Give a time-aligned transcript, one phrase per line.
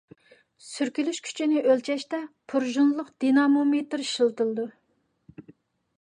[0.67, 2.21] سۈركىلىش كۈچىنى ئۆلچەشتە
[2.53, 4.69] پۇرژىنىلىق دىنامومېتىر ئىشلىتىلىدۇ.